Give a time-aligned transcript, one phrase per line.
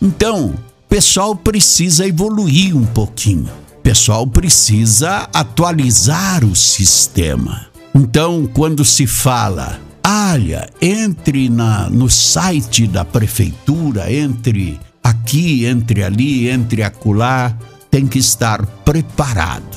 [0.00, 3.50] Então, o pessoal precisa evoluir um pouquinho.
[3.78, 7.66] O pessoal precisa atualizar o sistema.
[7.94, 14.80] Então, quando se fala, olha, entre na, no site da prefeitura, entre
[15.28, 17.54] aqui, entre ali, entre acolá,
[17.90, 19.76] tem que estar preparado.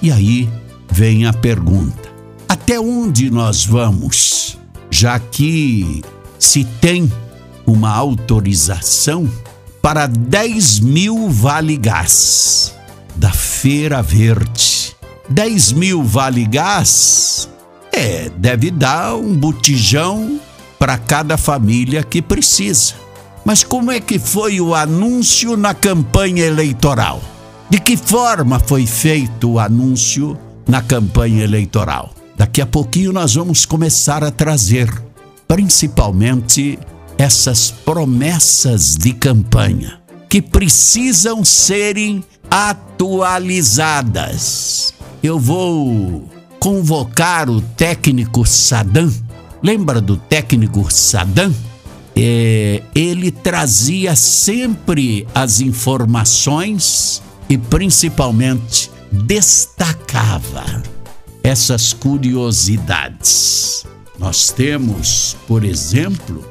[0.00, 0.48] E aí
[0.88, 2.08] vem a pergunta:
[2.48, 4.56] até onde nós vamos?
[4.88, 6.00] Já que
[6.38, 7.10] se tem
[7.66, 9.28] uma autorização
[9.82, 12.72] para 10 mil vale gás
[13.16, 14.94] da Feira Verde.
[15.28, 17.48] 10 mil vale gás
[17.90, 20.38] é, deve dar um botijão
[20.78, 23.03] para cada família que precisa.
[23.44, 27.20] Mas como é que foi o anúncio na campanha eleitoral?
[27.68, 32.14] De que forma foi feito o anúncio na campanha eleitoral?
[32.36, 34.90] Daqui a pouquinho nós vamos começar a trazer,
[35.46, 36.78] principalmente,
[37.18, 44.94] essas promessas de campanha que precisam serem atualizadas.
[45.22, 46.24] Eu vou
[46.58, 49.12] convocar o técnico Sadam.
[49.62, 51.54] Lembra do técnico Sadam?
[52.16, 60.82] É, ele trazia sempre as informações e principalmente destacava
[61.42, 63.84] essas curiosidades.
[64.18, 66.44] Nós temos, por exemplo,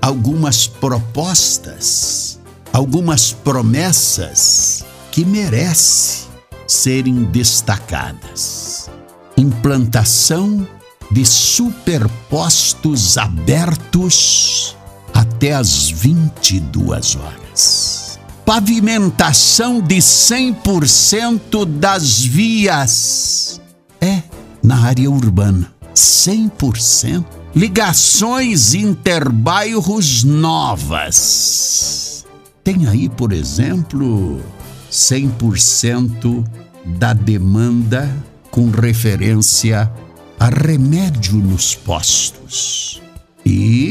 [0.00, 2.40] algumas propostas,
[2.72, 6.28] algumas promessas que merecem
[6.66, 8.88] serem destacadas.
[9.36, 10.66] Implantação
[11.10, 14.77] de superpostos abertos
[15.18, 18.20] até as 22 horas.
[18.46, 23.60] Pavimentação de 100% das vias.
[24.00, 24.22] É,
[24.62, 25.74] na área urbana.
[25.92, 27.24] 100%.
[27.52, 32.24] Ligações interbairros novas.
[32.62, 34.40] Tem aí, por exemplo,
[34.88, 36.44] 100%
[36.84, 38.08] da demanda
[38.52, 39.90] com referência
[40.38, 43.02] a remédio nos postos.
[43.44, 43.87] E